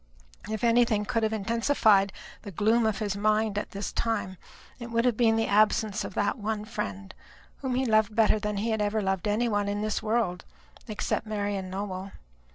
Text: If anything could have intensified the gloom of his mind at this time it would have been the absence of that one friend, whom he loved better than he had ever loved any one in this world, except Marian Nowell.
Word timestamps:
If 0.49 0.63
anything 0.63 1.05
could 1.05 1.21
have 1.21 1.31
intensified 1.31 2.11
the 2.41 2.49
gloom 2.49 2.87
of 2.87 2.97
his 2.97 3.15
mind 3.15 3.55
at 3.59 3.69
this 3.69 3.91
time 3.93 4.37
it 4.79 4.89
would 4.89 5.05
have 5.05 5.15
been 5.15 5.35
the 5.35 5.45
absence 5.45 6.03
of 6.03 6.15
that 6.15 6.39
one 6.39 6.65
friend, 6.65 7.13
whom 7.57 7.75
he 7.75 7.85
loved 7.85 8.15
better 8.15 8.39
than 8.39 8.57
he 8.57 8.71
had 8.71 8.81
ever 8.81 9.03
loved 9.03 9.27
any 9.27 9.47
one 9.47 9.67
in 9.69 9.83
this 9.83 10.01
world, 10.01 10.43
except 10.87 11.27
Marian 11.27 11.69
Nowell. 11.69 12.13